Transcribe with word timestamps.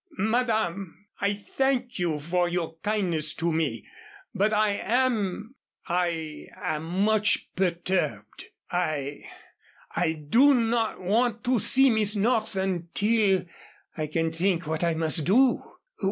"Madame, 0.17 1.05
I 1.19 1.35
thank 1.35 1.99
you 1.99 2.17
for 2.19 2.49
your 2.49 2.75
kindness 2.79 3.35
to 3.35 3.53
me, 3.53 3.85
but 4.33 4.51
I 4.51 4.71
am 4.83 5.53
I 5.85 6.47
am 6.57 6.85
much 7.05 7.51
perturbed 7.55 8.45
I 8.71 9.25
I 9.95 10.13
do 10.27 10.55
not 10.55 10.99
want 11.01 11.43
to 11.43 11.59
see 11.59 11.91
Miss 11.91 12.15
North 12.15 12.55
until 12.55 13.45
I 13.95 14.07
can 14.07 14.31
think 14.31 14.65
what 14.65 14.83
I 14.83 14.95
must 14.95 15.23
do. 15.23 15.61